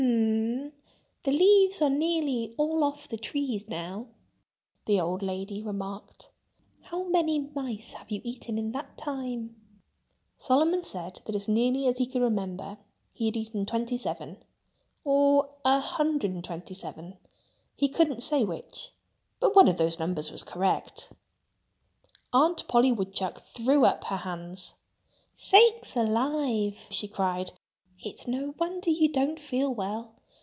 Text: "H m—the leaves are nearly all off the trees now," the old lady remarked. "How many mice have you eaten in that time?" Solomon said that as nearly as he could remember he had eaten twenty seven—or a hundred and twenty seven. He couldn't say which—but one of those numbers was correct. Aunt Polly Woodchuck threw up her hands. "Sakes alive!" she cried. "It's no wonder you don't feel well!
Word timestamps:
"H 0.03 0.03
m—the 1.23 1.31
leaves 1.31 1.79
are 1.83 1.89
nearly 1.91 2.55
all 2.57 2.83
off 2.83 3.07
the 3.07 3.17
trees 3.17 3.67
now," 3.69 4.07
the 4.85 4.99
old 4.99 5.21
lady 5.21 5.61
remarked. 5.61 6.31
"How 6.81 7.03
many 7.03 7.37
mice 7.53 7.93
have 7.93 8.09
you 8.09 8.19
eaten 8.23 8.57
in 8.57 8.71
that 8.71 8.97
time?" 8.97 9.55
Solomon 10.39 10.83
said 10.83 11.21
that 11.25 11.35
as 11.35 11.47
nearly 11.47 11.85
as 11.85 11.99
he 11.99 12.07
could 12.07 12.23
remember 12.23 12.79
he 13.13 13.27
had 13.27 13.35
eaten 13.37 13.67
twenty 13.67 13.95
seven—or 13.97 15.49
a 15.63 15.79
hundred 15.79 16.31
and 16.31 16.43
twenty 16.43 16.73
seven. 16.73 17.19
He 17.75 17.87
couldn't 17.87 18.23
say 18.23 18.43
which—but 18.43 19.55
one 19.55 19.67
of 19.67 19.77
those 19.77 19.99
numbers 19.99 20.31
was 20.31 20.41
correct. 20.41 21.13
Aunt 22.33 22.67
Polly 22.67 22.91
Woodchuck 22.91 23.41
threw 23.43 23.85
up 23.85 24.05
her 24.05 24.17
hands. 24.17 24.73
"Sakes 25.35 25.95
alive!" 25.95 26.87
she 26.89 27.07
cried. 27.07 27.51
"It's 28.03 28.25
no 28.27 28.55
wonder 28.57 28.89
you 28.89 29.09
don't 29.09 29.37
feel 29.39 29.71
well! 29.71 30.15